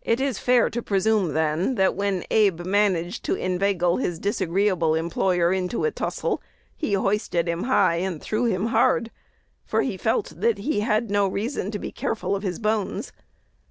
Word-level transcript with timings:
It 0.00 0.18
is 0.18 0.38
fair 0.38 0.70
to 0.70 0.80
presume, 0.80 1.34
that, 1.34 1.92
when 1.94 2.24
Abe 2.30 2.60
managed 2.64 3.22
to 3.26 3.34
inveigle 3.34 3.98
his 3.98 4.18
disagreeable 4.18 4.94
employer 4.94 5.52
into 5.52 5.84
a 5.84 5.90
tussle, 5.90 6.40
he 6.74 6.94
hoisted 6.94 7.46
him 7.46 7.64
high 7.64 7.96
and 7.96 8.18
threw 8.18 8.46
him 8.46 8.68
hard, 8.68 9.10
for 9.66 9.82
he 9.82 9.98
felt 9.98 10.32
that 10.34 10.56
he 10.56 10.80
had 10.80 11.10
no 11.10 11.28
reason 11.28 11.70
to 11.72 11.78
be 11.78 11.92
careful 11.92 12.34
of 12.34 12.42
his 12.42 12.58
bones. 12.58 13.12